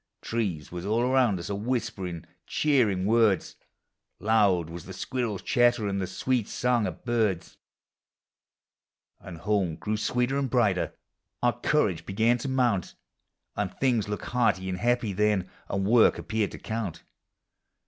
[0.23, 3.55] Trees was all around us, a whisperiu' cheering words;
[4.19, 9.25] Loud was the squirrel's chatter, and sweet the songs of birds; Digitized by Google THE
[9.25, 10.95] HOME, 271 And home grew sweeter and brighter—
[11.43, 12.95] our tour age begau to mount—
[13.55, 17.03] And things looked hearty and happy then, and work appeared to count.